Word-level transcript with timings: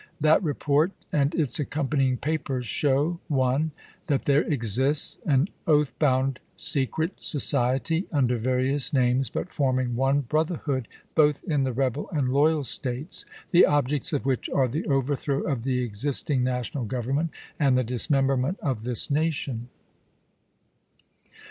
"That 0.19 0.41
report 0.41 0.93
and 1.13 1.35
its 1.35 1.59
accompanying 1.59 2.17
papers 2.17 2.65
show," 2.65 3.19
1. 3.27 3.69
That 4.07 4.25
there 4.25 4.41
exists 4.41 5.19
an 5.27 5.47
oath 5.67 5.93
bound 5.99 6.39
secret 6.55 7.21
society, 7.21 8.07
under 8.11 8.39
various 8.39 8.93
names, 8.93 9.29
but 9.29 9.53
forming 9.53 9.95
one 9.95 10.21
brotherhood 10.21 10.87
both 11.13 11.43
in 11.43 11.65
the 11.65 11.71
rebel 11.71 12.09
and 12.09 12.29
loyal 12.29 12.63
States, 12.63 13.25
the 13.51 13.67
objects 13.67 14.11
of 14.11 14.23
12 14.23 14.23
ABRAHAM 14.23 14.41
LINCOLN 14.41 14.41
Chap. 14.41 14.55
I. 14.55 14.57
wliich 14.57 14.57
are 14.57 14.71
the 14.71 14.87
overthrow 14.91 15.41
of 15.43 15.63
the 15.63 15.83
existing 15.83 16.43
national 16.43 16.87
Grovernment 16.87 17.29
and 17.59 17.77
the 17.77 17.83
dismemberment 17.83 18.59
of 18.59 18.81
this 18.81 19.11
nation. 19.11 19.69